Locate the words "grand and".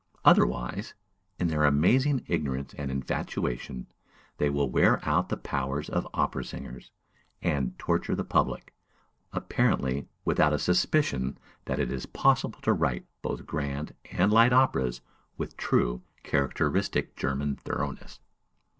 13.45-14.31